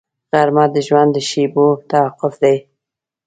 [0.29, 2.57] غرمه د ژوند د شېبو توقف دی